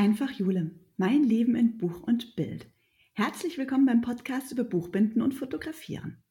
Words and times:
Einfach 0.00 0.30
Jule, 0.30 0.70
mein 0.96 1.24
Leben 1.24 1.54
in 1.54 1.76
Buch 1.76 2.00
und 2.04 2.34
Bild. 2.34 2.66
Herzlich 3.12 3.58
willkommen 3.58 3.84
beim 3.84 4.00
Podcast 4.00 4.50
über 4.50 4.64
Buchbinden 4.64 5.20
und 5.20 5.34
Fotografieren. 5.34 6.22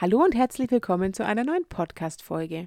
Hallo 0.00 0.24
und 0.24 0.34
herzlich 0.34 0.70
willkommen 0.70 1.12
zu 1.12 1.26
einer 1.26 1.44
neuen 1.44 1.66
Podcast-Folge. 1.68 2.66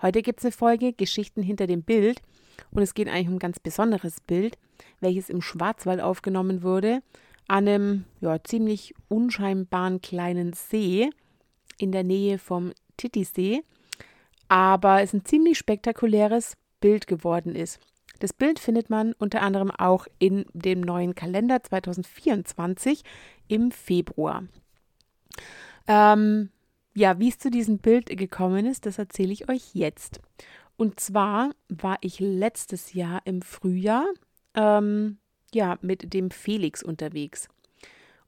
Heute 0.00 0.22
gibt 0.22 0.38
es 0.38 0.46
eine 0.46 0.52
Folge 0.52 0.94
Geschichten 0.94 1.42
hinter 1.42 1.66
dem 1.66 1.82
Bild 1.82 2.22
und 2.70 2.80
es 2.80 2.94
geht 2.94 3.06
eigentlich 3.06 3.28
um 3.28 3.34
ein 3.34 3.38
ganz 3.38 3.60
besonderes 3.60 4.22
Bild, 4.22 4.56
welches 5.00 5.28
im 5.28 5.42
Schwarzwald 5.42 6.00
aufgenommen 6.00 6.62
wurde, 6.62 7.02
an 7.48 7.68
einem 7.68 8.04
ja, 8.22 8.42
ziemlich 8.42 8.94
unscheinbaren 9.08 10.00
kleinen 10.00 10.54
See 10.54 11.10
in 11.76 11.92
der 11.92 12.02
Nähe 12.02 12.38
vom 12.38 12.72
Titisee, 12.96 13.62
aber 14.48 15.02
es 15.02 15.12
ein 15.12 15.26
ziemlich 15.26 15.58
spektakuläres 15.58 16.56
Bild 16.80 17.06
geworden 17.06 17.54
ist. 17.54 17.78
Das 18.18 18.32
Bild 18.32 18.58
findet 18.58 18.90
man 18.90 19.12
unter 19.14 19.42
anderem 19.42 19.70
auch 19.70 20.06
in 20.18 20.44
dem 20.52 20.80
neuen 20.80 21.14
Kalender 21.14 21.62
2024 21.62 23.02
im 23.46 23.70
Februar. 23.70 24.44
Ähm, 25.86 26.50
ja, 26.94 27.18
wie 27.18 27.28
es 27.28 27.38
zu 27.38 27.50
diesem 27.50 27.78
Bild 27.78 28.06
gekommen 28.06 28.66
ist, 28.66 28.86
das 28.86 28.98
erzähle 28.98 29.32
ich 29.32 29.48
euch 29.48 29.74
jetzt. 29.74 30.20
Und 30.76 31.00
zwar 31.00 31.50
war 31.68 31.98
ich 32.00 32.20
letztes 32.20 32.92
Jahr 32.92 33.22
im 33.24 33.42
Frühjahr 33.42 34.06
ähm, 34.54 35.18
ja, 35.54 35.78
mit 35.80 36.12
dem 36.12 36.30
Felix 36.30 36.82
unterwegs. 36.82 37.48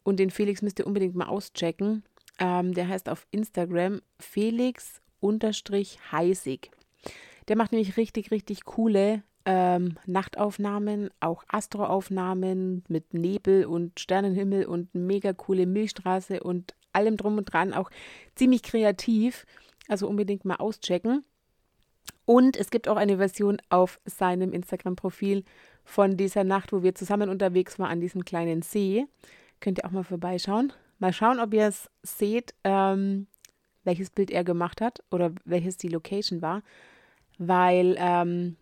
Und 0.02 0.18
den 0.18 0.30
Felix 0.30 0.62
müsst 0.62 0.78
ihr 0.78 0.86
unbedingt 0.86 1.14
mal 1.14 1.26
auschecken. 1.26 2.04
Ähm, 2.38 2.72
der 2.74 2.88
heißt 2.88 3.08
auf 3.08 3.26
Instagram 3.30 4.00
Felix-Heisig. 4.18 6.70
Der 7.48 7.56
macht 7.56 7.72
nämlich 7.72 7.96
richtig, 7.96 8.30
richtig 8.30 8.64
coole 8.64 9.22
ähm, 9.44 9.96
Nachtaufnahmen, 10.06 11.10
auch 11.20 11.44
Astroaufnahmen 11.48 12.84
mit 12.88 13.14
Nebel 13.14 13.64
und 13.64 13.98
Sternenhimmel 13.98 14.66
und 14.66 14.94
mega 14.94 15.32
coole 15.32 15.66
Milchstraße 15.66 16.42
und 16.42 16.74
allem 16.92 17.16
drum 17.16 17.38
und 17.38 17.52
dran, 17.52 17.72
auch 17.72 17.90
ziemlich 18.34 18.62
kreativ. 18.62 19.46
Also 19.88 20.08
unbedingt 20.08 20.44
mal 20.44 20.56
auschecken. 20.56 21.24
Und 22.24 22.56
es 22.56 22.70
gibt 22.70 22.86
auch 22.86 22.96
eine 22.96 23.16
Version 23.16 23.58
auf 23.70 24.00
seinem 24.04 24.52
Instagram-Profil 24.52 25.44
von 25.84 26.16
dieser 26.16 26.44
Nacht, 26.44 26.72
wo 26.72 26.82
wir 26.82 26.94
zusammen 26.94 27.28
unterwegs 27.28 27.78
waren 27.78 27.90
an 27.90 28.00
diesem 28.00 28.24
kleinen 28.24 28.62
See. 28.62 29.06
Könnt 29.58 29.78
ihr 29.78 29.84
auch 29.84 29.90
mal 29.90 30.04
vorbeischauen. 30.04 30.72
Mal 31.00 31.12
schauen, 31.12 31.40
ob 31.40 31.52
ihr 31.54 31.66
es 31.66 31.90
seht, 32.02 32.54
ähm, 32.62 33.26
welches 33.82 34.10
Bild 34.10 34.30
er 34.30 34.44
gemacht 34.44 34.80
hat 34.80 35.02
oder 35.10 35.32
welches 35.44 35.76
die 35.76 35.88
Location 35.88 36.40
war. 36.40 36.62
Weil 37.38 37.96
ähm, 37.98 38.56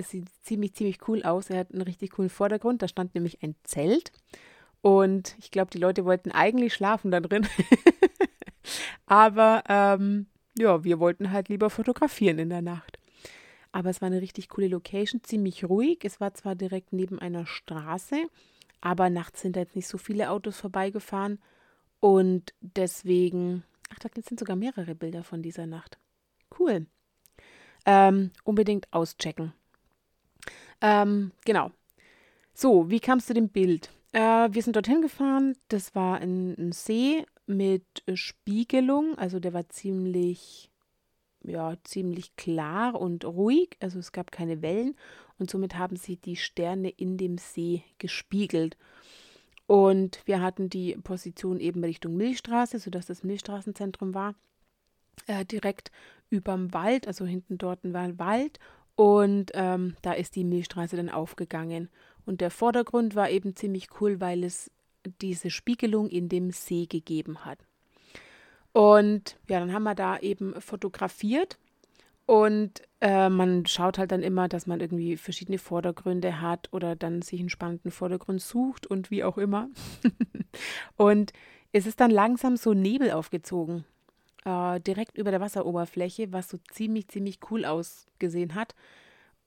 es 0.00 0.10
sieht 0.10 0.28
ziemlich, 0.42 0.74
ziemlich 0.74 1.06
cool 1.08 1.22
aus. 1.22 1.50
Er 1.50 1.58
hat 1.60 1.72
einen 1.72 1.82
richtig 1.82 2.12
coolen 2.12 2.30
Vordergrund. 2.30 2.82
Da 2.82 2.88
stand 2.88 3.14
nämlich 3.14 3.42
ein 3.42 3.54
Zelt. 3.62 4.12
Und 4.80 5.36
ich 5.38 5.50
glaube, 5.50 5.70
die 5.70 5.78
Leute 5.78 6.04
wollten 6.04 6.30
eigentlich 6.30 6.74
schlafen 6.74 7.10
da 7.10 7.20
drin. 7.20 7.46
Aber 9.06 9.62
ähm, 9.68 10.26
ja, 10.58 10.84
wir 10.84 10.98
wollten 10.98 11.30
halt 11.30 11.48
lieber 11.48 11.70
fotografieren 11.70 12.38
in 12.38 12.48
der 12.48 12.62
Nacht. 12.62 12.98
Aber 13.72 13.90
es 13.90 14.00
war 14.00 14.06
eine 14.06 14.20
richtig 14.20 14.48
coole 14.48 14.68
Location, 14.68 15.22
ziemlich 15.22 15.64
ruhig. 15.64 15.98
Es 16.02 16.20
war 16.20 16.34
zwar 16.34 16.54
direkt 16.54 16.92
neben 16.92 17.18
einer 17.18 17.46
Straße, 17.46 18.26
aber 18.80 19.10
nachts 19.10 19.42
sind 19.42 19.54
da 19.54 19.60
jetzt 19.60 19.76
nicht 19.76 19.86
so 19.86 19.98
viele 19.98 20.30
Autos 20.30 20.58
vorbeigefahren. 20.58 21.38
Und 22.00 22.54
deswegen, 22.60 23.62
ach, 23.90 23.98
da 24.00 24.08
sind 24.22 24.40
sogar 24.40 24.56
mehrere 24.56 24.94
Bilder 24.94 25.22
von 25.22 25.42
dieser 25.42 25.66
Nacht. 25.66 25.98
Cool. 26.58 26.86
Ähm, 27.86 28.32
unbedingt 28.44 28.92
auschecken. 28.92 29.52
Ähm, 30.80 31.32
genau. 31.44 31.70
So, 32.54 32.90
wie 32.90 33.00
kamst 33.00 33.30
du 33.30 33.34
dem 33.34 33.48
Bild? 33.48 33.90
Äh, 34.12 34.48
wir 34.52 34.62
sind 34.62 34.76
dorthin 34.76 35.02
gefahren. 35.02 35.56
Das 35.68 35.94
war 35.94 36.18
ein, 36.18 36.54
ein 36.58 36.72
See 36.72 37.24
mit 37.46 37.84
Spiegelung. 38.14 39.16
Also 39.18 39.40
der 39.40 39.52
war 39.52 39.68
ziemlich, 39.68 40.70
ja, 41.42 41.74
ziemlich 41.84 42.36
klar 42.36 43.00
und 43.00 43.24
ruhig. 43.24 43.76
Also 43.80 43.98
es 43.98 44.12
gab 44.12 44.32
keine 44.32 44.62
Wellen. 44.62 44.96
Und 45.38 45.50
somit 45.50 45.76
haben 45.78 45.96
sie 45.96 46.16
die 46.16 46.36
Sterne 46.36 46.90
in 46.90 47.16
dem 47.16 47.38
See 47.38 47.82
gespiegelt. 47.98 48.76
Und 49.66 50.20
wir 50.26 50.42
hatten 50.42 50.68
die 50.68 50.96
Position 50.96 51.60
eben 51.60 51.84
Richtung 51.84 52.16
Milchstraße, 52.16 52.78
sodass 52.78 53.06
das 53.06 53.22
Milchstraßenzentrum 53.22 54.14
war. 54.14 54.34
Äh, 55.26 55.44
direkt 55.44 55.92
überm 56.28 56.72
Wald, 56.72 57.06
also 57.06 57.24
hinten 57.24 57.58
dort 57.58 57.80
war 57.84 58.02
ein 58.02 58.18
Wald 58.18 58.58
und 59.00 59.52
ähm, 59.54 59.96
da 60.02 60.12
ist 60.12 60.36
die 60.36 60.44
Milchstraße 60.44 60.94
dann 60.94 61.08
aufgegangen. 61.08 61.88
Und 62.26 62.42
der 62.42 62.50
Vordergrund 62.50 63.14
war 63.14 63.30
eben 63.30 63.56
ziemlich 63.56 63.88
cool, 63.98 64.20
weil 64.20 64.44
es 64.44 64.70
diese 65.22 65.48
Spiegelung 65.48 66.10
in 66.10 66.28
dem 66.28 66.50
See 66.50 66.84
gegeben 66.84 67.46
hat. 67.46 67.60
Und 68.74 69.38
ja, 69.48 69.58
dann 69.58 69.72
haben 69.72 69.84
wir 69.84 69.94
da 69.94 70.18
eben 70.18 70.52
fotografiert. 70.60 71.56
Und 72.26 72.82
äh, 73.00 73.30
man 73.30 73.64
schaut 73.64 73.96
halt 73.96 74.12
dann 74.12 74.22
immer, 74.22 74.48
dass 74.48 74.66
man 74.66 74.80
irgendwie 74.80 75.16
verschiedene 75.16 75.56
Vordergründe 75.56 76.42
hat 76.42 76.68
oder 76.70 76.94
dann 76.94 77.22
sich 77.22 77.40
einen 77.40 77.48
spannenden 77.48 77.92
Vordergrund 77.92 78.42
sucht 78.42 78.86
und 78.86 79.10
wie 79.10 79.24
auch 79.24 79.38
immer. 79.38 79.70
und 80.98 81.32
es 81.72 81.86
ist 81.86 82.00
dann 82.00 82.10
langsam 82.10 82.58
so 82.58 82.74
Nebel 82.74 83.12
aufgezogen 83.12 83.86
äh, 84.44 84.80
direkt 84.80 85.18
über 85.18 85.30
der 85.30 85.40
Wasseroberfläche, 85.40 86.32
was 86.32 86.48
so 86.48 86.58
ziemlich, 86.70 87.08
ziemlich 87.08 87.38
cool 87.50 87.64
ausgesehen 87.64 88.54
hat. 88.54 88.74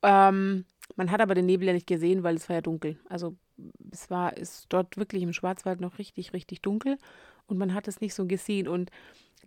Ähm, 0.02 0.66
man 0.96 1.12
hat 1.12 1.22
aber 1.22 1.34
den 1.34 1.46
Nebel 1.46 1.68
ja 1.68 1.74
nicht 1.74 1.88
gesehen, 1.88 2.24
weil 2.24 2.36
es 2.36 2.50
war 2.50 2.58
ja 2.58 2.62
dunkel. 2.62 3.00
Also 3.10 3.36
es 3.92 4.10
war 4.10 4.36
ist 4.38 4.68
dort 4.70 4.98
wirklich 4.98 5.24
im 5.24 5.34
Schwarzwald 5.34 5.80
noch 5.80 5.98
richtig, 5.98 6.34
richtig 6.34 6.62
dunkel 6.62 6.98
und 7.48 7.58
man 7.58 7.74
hat 7.74 7.88
es 7.88 8.02
nicht 8.02 8.14
so 8.14 8.26
gesehen. 8.26 8.68
Und 8.68 8.92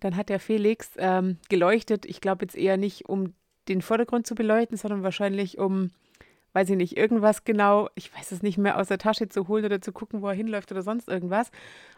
dann 0.00 0.16
hat 0.16 0.28
der 0.28 0.40
Felix 0.40 0.90
ähm, 0.96 1.38
geleuchtet. 1.48 2.06
Ich 2.06 2.20
glaube 2.20 2.44
jetzt 2.44 2.56
eher 2.56 2.76
nicht, 2.76 3.08
um 3.08 3.34
den 3.68 3.82
Vordergrund 3.82 4.26
zu 4.26 4.34
beleuchten, 4.34 4.76
sondern 4.76 5.02
wahrscheinlich 5.02 5.58
um, 5.58 5.90
weiß 6.52 6.70
ich 6.70 6.76
nicht, 6.76 6.96
irgendwas 6.96 7.44
genau, 7.44 7.88
ich 7.94 8.14
weiß 8.14 8.32
es 8.32 8.42
nicht 8.42 8.58
mehr, 8.58 8.78
aus 8.78 8.88
der 8.88 8.98
Tasche 8.98 9.28
zu 9.28 9.48
holen 9.48 9.64
oder 9.64 9.80
zu 9.80 9.92
gucken, 9.92 10.22
wo 10.22 10.28
er 10.28 10.34
hinläuft 10.34 10.70
oder 10.70 10.82
sonst 10.82 11.08
irgendwas. 11.08 11.50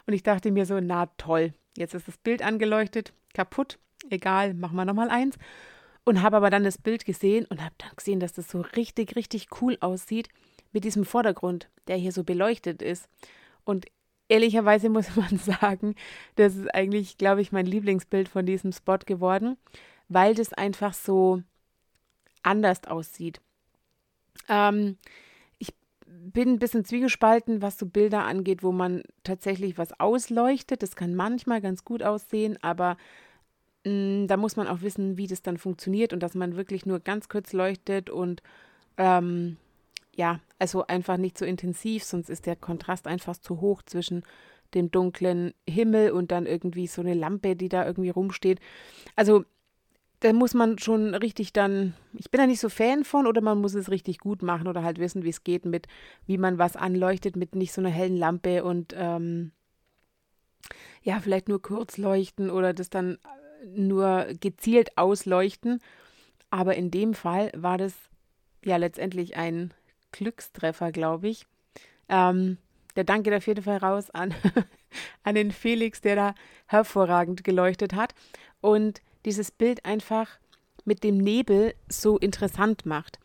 Und 0.07 0.13
ich 0.13 0.23
dachte 0.23 0.51
mir 0.51 0.65
so, 0.65 0.79
na 0.79 1.07
toll, 1.17 1.53
Jetzt 1.77 1.93
ist 1.93 2.07
das 2.07 2.17
Bild 2.17 2.41
angeleuchtet, 2.41 3.13
kaputt, 3.33 3.79
egal, 4.09 4.53
machen 4.53 4.75
wir 4.75 4.85
nochmal 4.85 5.09
eins. 5.09 5.37
Und 6.05 6.21
habe 6.21 6.37
aber 6.37 6.49
dann 6.49 6.63
das 6.63 6.77
Bild 6.77 7.05
gesehen 7.05 7.45
und 7.45 7.63
habe 7.63 7.75
dann 7.77 7.91
gesehen, 7.95 8.19
dass 8.19 8.33
das 8.33 8.49
so 8.49 8.61
richtig, 8.61 9.15
richtig 9.15 9.47
cool 9.61 9.77
aussieht 9.79 10.29
mit 10.71 10.83
diesem 10.83 11.05
Vordergrund, 11.05 11.69
der 11.87 11.97
hier 11.97 12.11
so 12.11 12.23
beleuchtet 12.23 12.81
ist. 12.81 13.07
Und 13.63 13.85
ehrlicherweise 14.27 14.89
muss 14.89 15.15
man 15.15 15.37
sagen, 15.37 15.95
das 16.35 16.55
ist 16.55 16.73
eigentlich, 16.73 17.17
glaube 17.17 17.41
ich, 17.41 17.51
mein 17.51 17.65
Lieblingsbild 17.65 18.29
von 18.29 18.45
diesem 18.45 18.71
Spot 18.71 18.97
geworden, 19.05 19.57
weil 20.07 20.33
das 20.35 20.53
einfach 20.53 20.93
so 20.93 21.43
anders 22.41 22.85
aussieht. 22.85 23.41
Ähm, 24.47 24.97
bin 26.33 26.53
ein 26.53 26.59
bisschen 26.59 26.85
zwiegespalten, 26.85 27.61
was 27.61 27.77
so 27.77 27.85
Bilder 27.85 28.25
angeht, 28.25 28.63
wo 28.63 28.71
man 28.71 29.03
tatsächlich 29.23 29.77
was 29.77 29.99
ausleuchtet. 29.99 30.83
Das 30.83 30.95
kann 30.95 31.15
manchmal 31.15 31.61
ganz 31.61 31.83
gut 31.83 32.03
aussehen, 32.03 32.57
aber 32.61 32.97
mh, 33.85 34.23
mm, 34.23 34.27
da 34.27 34.37
muss 34.37 34.55
man 34.55 34.67
auch 34.67 34.81
wissen, 34.81 35.17
wie 35.17 35.27
das 35.27 35.41
dann 35.41 35.57
funktioniert 35.57 36.13
und 36.13 36.21
dass 36.21 36.35
man 36.35 36.55
wirklich 36.55 36.85
nur 36.85 36.99
ganz 36.99 37.29
kurz 37.29 37.53
leuchtet 37.53 38.09
und 38.09 38.41
ähm, 38.97 39.57
ja, 40.15 40.39
also 40.59 40.85
einfach 40.85 41.17
nicht 41.17 41.37
so 41.37 41.45
intensiv, 41.45 42.03
sonst 42.03 42.29
ist 42.29 42.45
der 42.45 42.55
Kontrast 42.57 43.07
einfach 43.07 43.37
zu 43.37 43.61
hoch 43.61 43.81
zwischen 43.83 44.23
dem 44.73 44.91
dunklen 44.91 45.53
Himmel 45.67 46.11
und 46.11 46.31
dann 46.31 46.45
irgendwie 46.45 46.87
so 46.87 47.01
eine 47.01 47.13
Lampe, 47.13 47.55
die 47.55 47.69
da 47.69 47.85
irgendwie 47.85 48.09
rumsteht. 48.09 48.59
Also 49.15 49.45
da 50.21 50.33
muss 50.33 50.53
man 50.53 50.77
schon 50.79 51.15
richtig 51.15 51.53
dann, 51.53 51.93
ich 52.13 52.29
bin 52.29 52.39
da 52.39 52.47
nicht 52.47 52.59
so 52.59 52.69
Fan 52.69 53.03
von, 53.03 53.25
oder 53.25 53.41
man 53.41 53.59
muss 53.59 53.73
es 53.73 53.89
richtig 53.89 54.19
gut 54.19 54.41
machen 54.41 54.67
oder 54.67 54.83
halt 54.83 54.99
wissen, 54.99 55.23
wie 55.23 55.29
es 55.29 55.43
geht 55.43 55.65
mit, 55.65 55.87
wie 56.25 56.37
man 56.37 56.57
was 56.57 56.75
anleuchtet 56.75 57.35
mit 57.35 57.55
nicht 57.55 57.71
so 57.71 57.81
einer 57.81 57.89
hellen 57.89 58.17
Lampe 58.17 58.63
und 58.63 58.93
ähm, 58.97 59.51
ja, 61.01 61.19
vielleicht 61.19 61.47
nur 61.47 61.61
kurz 61.61 61.97
leuchten 61.97 62.49
oder 62.49 62.73
das 62.73 62.89
dann 62.89 63.17
nur 63.65 64.27
gezielt 64.39 64.97
ausleuchten. 64.97 65.79
Aber 66.49 66.75
in 66.75 66.91
dem 66.91 67.13
Fall 67.13 67.51
war 67.55 67.77
das 67.77 67.93
ja 68.63 68.77
letztendlich 68.77 69.37
ein 69.37 69.73
Glückstreffer, 70.11 70.91
glaube 70.91 71.29
ich. 71.29 71.45
Ähm, 72.09 72.57
der 72.95 73.03
Dank 73.03 73.23
geht 73.23 73.33
auf 73.33 73.47
jeden 73.47 73.63
Fall 73.63 73.77
raus 73.77 74.09
an, 74.09 74.33
an 75.23 75.35
den 75.35 75.51
Felix, 75.51 76.01
der 76.01 76.15
da 76.15 76.35
hervorragend 76.65 77.43
geleuchtet 77.43 77.93
hat. 77.93 78.13
Und 78.61 79.01
dieses 79.25 79.51
Bild 79.51 79.85
einfach 79.85 80.39
mit 80.85 81.03
dem 81.03 81.17
Nebel 81.17 81.73
so 81.89 82.17
interessant 82.17 82.85
macht. 82.85 83.19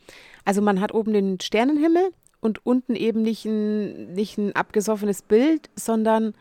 Also 0.45 0.61
man 0.61 0.81
hat 0.81 0.93
oben 0.93 1.13
den 1.13 1.41
Sternenhimmel 1.41 2.11
und 2.41 2.65
unten 2.67 2.95
eben 2.95 3.23
nicht 3.23 3.45
ein, 3.45 4.13
nicht 4.13 4.37
ein 4.39 4.55
abgesoffenes 4.55 5.23
Bild, 5.23 5.71
sondern 5.77 6.35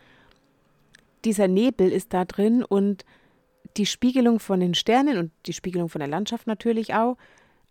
dieser 1.23 1.47
Nebel 1.47 1.91
ist 1.91 2.13
da 2.13 2.25
drin 2.25 2.63
und 2.63 3.05
die 3.77 3.85
Spiegelung 3.85 4.39
von 4.39 4.59
den 4.59 4.73
Sternen 4.73 5.17
und 5.17 5.31
die 5.45 5.53
Spiegelung 5.53 5.89
von 5.89 5.99
der 5.99 6.09
Landschaft 6.09 6.47
natürlich 6.47 6.93
auch. 6.93 7.17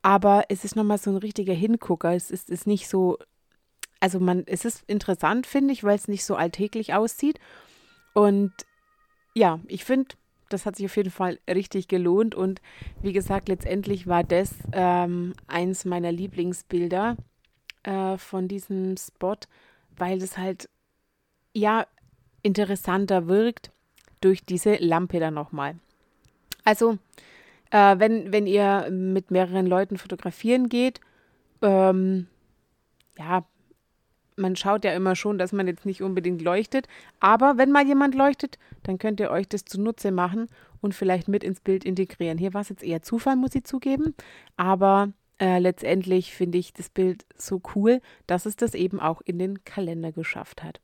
Aber 0.00 0.44
es 0.48 0.64
ist 0.64 0.74
nochmal 0.74 0.98
so 0.98 1.10
ein 1.10 1.16
richtiger 1.16 1.52
Hingucker. 1.52 2.14
Es 2.14 2.30
ist, 2.30 2.48
ist 2.48 2.66
nicht 2.66 2.88
so 2.88 3.18
also 4.02 4.18
man, 4.18 4.42
es 4.46 4.64
ist 4.64 4.82
interessant, 4.88 5.46
finde 5.46 5.72
ich, 5.72 5.84
weil 5.84 5.94
es 5.94 6.08
nicht 6.08 6.24
so 6.24 6.34
alltäglich 6.34 6.92
aussieht. 6.92 7.38
Und 8.14 8.52
ja, 9.32 9.60
ich 9.68 9.84
finde, 9.84 10.16
das 10.52 10.66
hat 10.66 10.76
sich 10.76 10.86
auf 10.86 10.96
jeden 10.96 11.10
Fall 11.10 11.38
richtig 11.48 11.88
gelohnt. 11.88 12.34
Und 12.34 12.60
wie 13.02 13.12
gesagt, 13.12 13.48
letztendlich 13.48 14.06
war 14.06 14.24
das 14.24 14.54
ähm, 14.72 15.34
eins 15.46 15.84
meiner 15.84 16.12
Lieblingsbilder 16.12 17.16
äh, 17.82 18.16
von 18.16 18.48
diesem 18.48 18.96
Spot, 18.96 19.36
weil 19.96 20.22
es 20.22 20.38
halt 20.38 20.68
ja 21.54 21.86
interessanter 22.42 23.28
wirkt 23.28 23.70
durch 24.20 24.44
diese 24.44 24.76
Lampe 24.76 25.20
dann 25.20 25.34
nochmal. 25.34 25.76
Also, 26.64 26.98
äh, 27.70 27.98
wenn, 27.98 28.32
wenn 28.32 28.46
ihr 28.46 28.88
mit 28.90 29.30
mehreren 29.30 29.66
Leuten 29.66 29.98
fotografieren 29.98 30.68
geht, 30.68 31.00
ähm, 31.60 32.26
ja, 33.18 33.44
man 34.36 34.56
schaut 34.56 34.84
ja 34.84 34.92
immer 34.92 35.16
schon, 35.16 35.38
dass 35.38 35.52
man 35.52 35.66
jetzt 35.66 35.86
nicht 35.86 36.02
unbedingt 36.02 36.42
leuchtet. 36.42 36.88
Aber 37.20 37.58
wenn 37.58 37.70
mal 37.70 37.86
jemand 37.86 38.14
leuchtet, 38.14 38.58
dann 38.82 38.98
könnt 38.98 39.20
ihr 39.20 39.30
euch 39.30 39.48
das 39.48 39.64
zunutze 39.64 40.10
machen 40.10 40.48
und 40.80 40.94
vielleicht 40.94 41.28
mit 41.28 41.44
ins 41.44 41.60
Bild 41.60 41.84
integrieren. 41.84 42.38
Hier 42.38 42.54
war 42.54 42.62
es 42.62 42.68
jetzt 42.68 42.82
eher 42.82 43.02
Zufall, 43.02 43.36
muss 43.36 43.54
ich 43.54 43.64
zugeben. 43.64 44.14
Aber 44.56 45.12
äh, 45.38 45.58
letztendlich 45.58 46.34
finde 46.34 46.58
ich 46.58 46.72
das 46.72 46.88
Bild 46.88 47.24
so 47.36 47.60
cool, 47.74 48.00
dass 48.26 48.46
es 48.46 48.56
das 48.56 48.74
eben 48.74 49.00
auch 49.00 49.20
in 49.22 49.38
den 49.38 49.64
Kalender 49.64 50.12
geschafft 50.12 50.62
hat. 50.62 50.80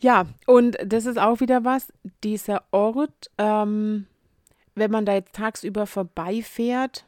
Ja, 0.00 0.26
und 0.46 0.76
das 0.84 1.06
ist 1.06 1.18
auch 1.18 1.40
wieder 1.40 1.64
was, 1.64 1.92
dieser 2.22 2.64
Ort, 2.72 3.30
ähm, 3.38 4.06
wenn 4.74 4.90
man 4.90 5.06
da 5.06 5.14
jetzt 5.14 5.34
tagsüber 5.34 5.86
vorbeifährt, 5.86 7.06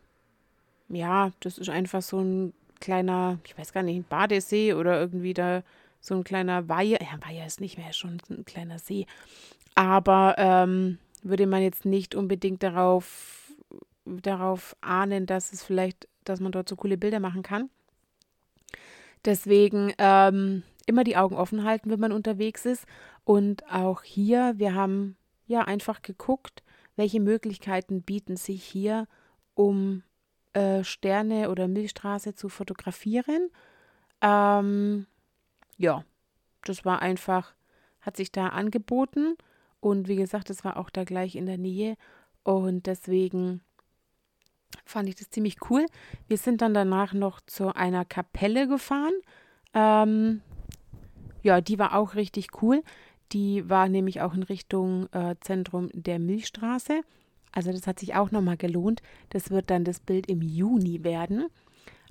ja, 0.88 1.32
das 1.40 1.58
ist 1.58 1.68
einfach 1.68 2.00
so 2.00 2.20
ein 2.20 2.54
kleiner, 2.80 3.38
ich 3.44 3.56
weiß 3.56 3.72
gar 3.72 3.82
nicht, 3.82 3.96
ein 3.96 4.04
Badesee 4.04 4.74
oder 4.74 4.98
irgendwie 4.98 5.34
da 5.34 5.62
so 6.00 6.14
ein 6.14 6.24
kleiner 6.24 6.68
Weiher. 6.68 7.00
Ja, 7.00 7.18
Weiher 7.26 7.46
ist 7.46 7.60
nicht 7.60 7.78
mehr, 7.78 7.92
schon 7.92 8.20
ein 8.30 8.44
kleiner 8.44 8.78
See. 8.78 9.06
Aber 9.74 10.36
ähm, 10.38 10.98
würde 11.22 11.46
man 11.46 11.62
jetzt 11.62 11.84
nicht 11.84 12.14
unbedingt 12.14 12.62
darauf, 12.62 13.52
darauf 14.04 14.76
ahnen, 14.80 15.26
dass 15.26 15.52
es 15.52 15.62
vielleicht, 15.62 16.08
dass 16.24 16.40
man 16.40 16.52
dort 16.52 16.68
so 16.68 16.76
coole 16.76 16.96
Bilder 16.96 17.20
machen 17.20 17.42
kann. 17.42 17.70
Deswegen 19.24 19.92
ähm, 19.98 20.62
immer 20.86 21.04
die 21.04 21.16
Augen 21.16 21.34
offen 21.34 21.64
halten, 21.64 21.90
wenn 21.90 22.00
man 22.00 22.12
unterwegs 22.12 22.64
ist. 22.64 22.86
Und 23.24 23.68
auch 23.70 24.02
hier, 24.02 24.54
wir 24.56 24.74
haben 24.74 25.16
ja 25.46 25.62
einfach 25.62 26.02
geguckt, 26.02 26.62
welche 26.94 27.20
Möglichkeiten 27.20 28.02
bieten 28.02 28.36
sich 28.36 28.64
hier, 28.64 29.08
um 29.54 30.02
äh, 30.56 30.84
Sterne 30.84 31.50
oder 31.50 31.68
Milchstraße 31.68 32.34
zu 32.34 32.48
fotografieren. 32.48 33.50
Ähm, 34.22 35.06
ja, 35.76 36.02
das 36.64 36.86
war 36.86 37.02
einfach, 37.02 37.54
hat 38.00 38.16
sich 38.16 38.32
da 38.32 38.48
angeboten. 38.48 39.36
Und 39.80 40.08
wie 40.08 40.16
gesagt, 40.16 40.48
es 40.48 40.64
war 40.64 40.78
auch 40.78 40.88
da 40.88 41.04
gleich 41.04 41.36
in 41.36 41.44
der 41.44 41.58
Nähe. 41.58 41.96
Und 42.42 42.86
deswegen 42.86 43.60
fand 44.86 45.10
ich 45.10 45.16
das 45.16 45.28
ziemlich 45.28 45.58
cool. 45.68 45.84
Wir 46.26 46.38
sind 46.38 46.62
dann 46.62 46.72
danach 46.72 47.12
noch 47.12 47.42
zu 47.42 47.74
einer 47.74 48.06
Kapelle 48.06 48.66
gefahren. 48.66 49.12
Ähm, 49.74 50.40
ja, 51.42 51.60
die 51.60 51.78
war 51.78 51.94
auch 51.94 52.14
richtig 52.14 52.62
cool. 52.62 52.82
Die 53.32 53.68
war 53.68 53.90
nämlich 53.90 54.22
auch 54.22 54.32
in 54.32 54.42
Richtung 54.42 55.12
äh, 55.12 55.34
Zentrum 55.40 55.90
der 55.92 56.18
Milchstraße. 56.18 57.02
Also 57.56 57.72
das 57.72 57.86
hat 57.86 57.98
sich 57.98 58.14
auch 58.14 58.30
nochmal 58.30 58.58
gelohnt. 58.58 59.00
Das 59.30 59.50
wird 59.50 59.70
dann 59.70 59.82
das 59.82 59.98
Bild 59.98 60.28
im 60.28 60.42
Juni 60.42 61.04
werden. 61.04 61.46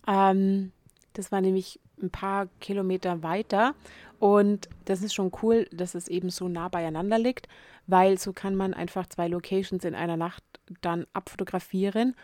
Ähm, 0.08 0.72
das 1.14 1.32
war 1.32 1.40
nämlich 1.40 1.80
ein 2.02 2.10
paar 2.10 2.48
Kilometer 2.60 3.22
weiter. 3.22 3.76
Und 4.18 4.68
das 4.86 5.04
ist 5.04 5.14
schon 5.14 5.32
cool, 5.44 5.68
dass 5.72 5.94
es 5.94 6.08
eben 6.08 6.32
so 6.32 6.48
nah 6.48 6.68
beieinander 6.68 7.20
liegt, 7.20 7.48
weil 7.86 8.18
so 8.18 8.34
kann 8.34 8.56
man 8.56 8.74
einfach 8.74 9.06
zwei 9.06 9.28
Locations 9.28 9.86
in 9.86 9.94
einer 9.94 10.18
Nacht 10.18 10.44
dann 10.82 11.06
abfotografieren, 11.14 12.16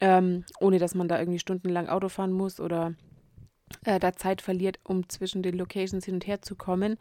ähm, 0.00 0.46
ohne 0.58 0.78
dass 0.78 0.94
man 0.94 1.08
da 1.08 1.18
irgendwie 1.18 1.40
stundenlang 1.40 1.90
Auto 1.90 2.08
fahren 2.08 2.32
muss 2.32 2.58
oder 2.58 2.94
äh, 3.84 4.00
da 4.00 4.14
Zeit 4.14 4.40
verliert, 4.40 4.78
um 4.82 5.10
zwischen 5.10 5.42
den 5.42 5.58
Locations 5.58 6.06
hin 6.06 6.14
und 6.14 6.26
her 6.26 6.40
zu 6.40 6.56
kommen. 6.56 6.96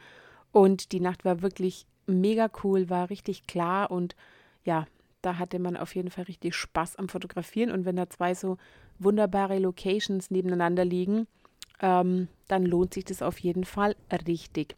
Und 0.51 0.91
die 0.91 0.99
Nacht 0.99 1.23
war 1.23 1.41
wirklich 1.41 1.85
mega 2.07 2.49
cool, 2.61 2.89
war 2.89 3.09
richtig 3.09 3.47
klar 3.47 3.89
und 3.89 4.17
ja, 4.65 4.85
da 5.21 5.37
hatte 5.37 5.59
man 5.59 5.77
auf 5.77 5.95
jeden 5.95 6.09
Fall 6.09 6.25
richtig 6.25 6.55
Spaß 6.55 6.95
am 6.95 7.09
Fotografieren. 7.09 7.71
Und 7.71 7.85
wenn 7.85 7.95
da 7.95 8.09
zwei 8.09 8.33
so 8.33 8.57
wunderbare 8.99 9.59
Locations 9.59 10.31
nebeneinander 10.31 10.85
liegen, 10.85 11.27
ähm, 11.81 12.27
dann 12.47 12.65
lohnt 12.65 12.93
sich 12.93 13.05
das 13.05 13.21
auf 13.21 13.39
jeden 13.39 13.65
Fall 13.65 13.95
richtig. 14.27 14.75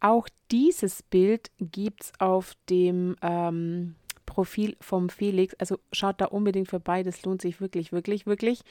Auch 0.00 0.28
dieses 0.50 1.02
Bild 1.02 1.50
gibt 1.60 2.04
es 2.04 2.12
auf 2.18 2.54
dem 2.70 3.16
ähm, 3.22 3.96
Profil 4.26 4.76
vom 4.80 5.08
Felix. 5.08 5.54
Also 5.54 5.78
schaut 5.92 6.20
da 6.20 6.26
unbedingt 6.26 6.68
vorbei. 6.68 7.02
Das 7.02 7.24
lohnt 7.24 7.42
sich 7.42 7.60
wirklich, 7.60 7.92
wirklich, 7.92 8.26
wirklich. 8.26 8.62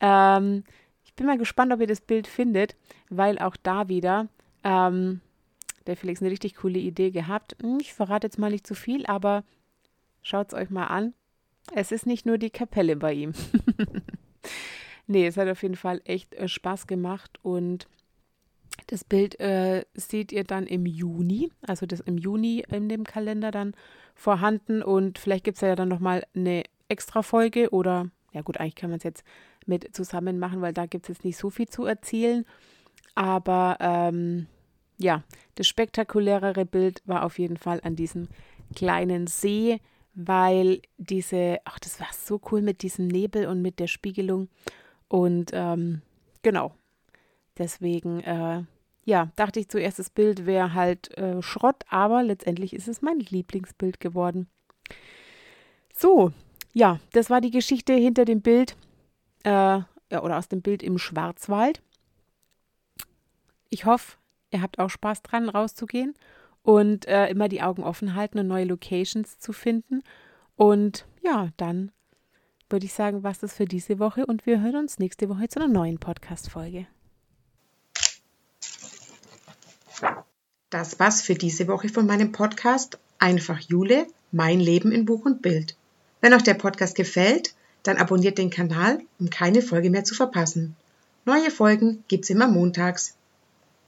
Ähm, 0.00 0.64
ich 1.04 1.14
bin 1.14 1.26
mal 1.26 1.38
gespannt, 1.38 1.72
ob 1.72 1.80
ihr 1.80 1.86
das 1.86 2.00
Bild 2.00 2.26
findet, 2.26 2.76
weil 3.08 3.38
auch 3.38 3.56
da 3.56 3.88
wieder 3.88 4.28
ähm, 4.64 5.20
der 5.86 5.96
Felix 5.96 6.22
eine 6.22 6.30
richtig 6.30 6.56
coole 6.56 6.78
Idee 6.78 7.10
gehabt. 7.10 7.56
Hm, 7.60 7.78
ich 7.80 7.92
verrate 7.92 8.26
jetzt 8.26 8.38
mal 8.38 8.50
nicht 8.50 8.66
zu 8.66 8.74
viel, 8.74 9.04
aber 9.06 9.44
schaut 10.22 10.48
es 10.48 10.54
euch 10.54 10.70
mal 10.70 10.86
an. 10.86 11.14
Es 11.74 11.92
ist 11.92 12.06
nicht 12.06 12.26
nur 12.26 12.38
die 12.38 12.50
Kapelle 12.50 12.96
bei 12.96 13.12
ihm. 13.12 13.32
nee, 15.06 15.26
es 15.26 15.36
hat 15.36 15.48
auf 15.48 15.62
jeden 15.62 15.76
Fall 15.76 16.00
echt 16.04 16.34
äh, 16.34 16.48
Spaß 16.48 16.86
gemacht 16.86 17.38
und 17.42 17.86
das 18.86 19.04
Bild 19.04 19.38
äh, 19.40 19.84
seht 19.94 20.32
ihr 20.32 20.44
dann 20.44 20.66
im 20.66 20.86
Juni, 20.86 21.50
also 21.62 21.86
das 21.86 22.00
im 22.00 22.18
Juni 22.18 22.64
in 22.68 22.88
dem 22.88 23.04
Kalender 23.04 23.50
dann 23.50 23.74
vorhanden 24.14 24.82
und 24.82 25.18
vielleicht 25.18 25.44
gibt 25.44 25.56
es 25.56 25.60
ja 25.60 25.76
dann 25.76 25.88
nochmal 25.88 26.24
eine 26.34 26.64
extra 26.88 27.22
Folge 27.22 27.70
oder, 27.70 28.10
ja 28.32 28.42
gut, 28.42 28.58
eigentlich 28.58 28.74
kann 28.74 28.90
man 28.90 28.98
es 28.98 29.04
jetzt 29.04 29.24
mit 29.66 29.94
zusammen 29.94 30.38
machen, 30.38 30.60
weil 30.60 30.72
da 30.72 30.86
gibt 30.86 31.04
es 31.04 31.16
jetzt 31.16 31.24
nicht 31.24 31.36
so 31.36 31.50
viel 31.50 31.68
zu 31.68 31.84
erzählen, 31.84 32.44
aber 33.14 33.76
ähm, 33.80 34.46
ja, 34.98 35.22
das 35.54 35.66
spektakulärere 35.68 36.66
Bild 36.66 37.02
war 37.06 37.24
auf 37.24 37.38
jeden 37.38 37.56
Fall 37.56 37.80
an 37.82 37.96
diesem 37.96 38.28
kleinen 38.74 39.26
See, 39.26 39.80
weil 40.14 40.82
diese, 40.98 41.58
ach, 41.64 41.78
das 41.78 42.00
war 42.00 42.08
so 42.12 42.40
cool 42.50 42.62
mit 42.62 42.82
diesem 42.82 43.06
Nebel 43.06 43.46
und 43.46 43.62
mit 43.62 43.78
der 43.78 43.86
Spiegelung. 43.86 44.48
Und 45.08 45.50
ähm, 45.52 46.02
genau, 46.42 46.74
deswegen, 47.58 48.20
äh, 48.20 48.64
ja, 49.04 49.30
dachte 49.36 49.60
ich 49.60 49.68
zuerst, 49.68 49.98
das 49.98 50.10
Bild 50.10 50.46
wäre 50.46 50.74
halt 50.74 51.16
äh, 51.16 51.42
Schrott, 51.42 51.84
aber 51.88 52.22
letztendlich 52.22 52.74
ist 52.74 52.88
es 52.88 53.02
mein 53.02 53.20
Lieblingsbild 53.20 54.00
geworden. 54.00 54.48
So, 55.94 56.32
ja, 56.72 57.00
das 57.12 57.30
war 57.30 57.40
die 57.40 57.50
Geschichte 57.50 57.92
hinter 57.94 58.24
dem 58.24 58.40
Bild 58.40 58.76
äh, 59.44 59.50
ja, 59.50 60.22
oder 60.22 60.38
aus 60.38 60.48
dem 60.48 60.62
Bild 60.62 60.82
im 60.82 60.98
Schwarzwald. 60.98 61.82
Ich 63.68 63.84
hoffe, 63.84 64.16
ihr 64.50 64.62
habt 64.62 64.78
auch 64.78 64.90
Spaß 64.90 65.22
dran, 65.22 65.48
rauszugehen 65.48 66.14
und 66.62 67.06
äh, 67.06 67.28
immer 67.28 67.48
die 67.48 67.62
Augen 67.62 67.82
offen 67.82 68.14
halten 68.14 68.38
und 68.38 68.46
neue 68.46 68.64
Locations 68.64 69.38
zu 69.38 69.52
finden. 69.52 70.02
Und 70.56 71.06
ja, 71.22 71.48
dann 71.56 71.92
würde 72.68 72.86
ich 72.86 72.92
sagen, 72.92 73.22
was 73.22 73.42
ist 73.42 73.54
für 73.54 73.64
diese 73.64 73.98
Woche 73.98 74.26
und 74.26 74.46
wir 74.46 74.60
hören 74.60 74.76
uns 74.76 74.98
nächste 74.98 75.28
Woche 75.28 75.48
zu 75.48 75.60
einer 75.60 75.72
neuen 75.72 75.98
Podcast-Folge. 75.98 76.86
Das 80.70 81.00
war's 81.00 81.22
für 81.22 81.34
diese 81.34 81.66
Woche 81.66 81.88
von 81.88 82.06
meinem 82.06 82.32
Podcast 82.32 82.98
Einfach 83.18 83.58
Jule, 83.60 84.06
mein 84.32 84.60
Leben 84.60 84.92
in 84.92 85.04
Buch 85.04 85.24
und 85.24 85.42
Bild. 85.42 85.76
Wenn 86.20 86.32
euch 86.32 86.42
der 86.42 86.54
Podcast 86.54 86.94
gefällt, 86.94 87.54
dann 87.82 87.96
abonniert 87.96 88.38
den 88.38 88.50
Kanal, 88.50 89.00
um 89.18 89.30
keine 89.30 89.62
Folge 89.62 89.90
mehr 89.90 90.04
zu 90.04 90.14
verpassen. 90.14 90.76
Neue 91.24 91.50
Folgen 91.50 92.04
gibt's 92.08 92.30
immer 92.30 92.48
montags. 92.48 93.14